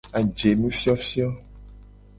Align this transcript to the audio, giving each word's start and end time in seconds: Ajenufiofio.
Ajenufiofio. 0.19 1.27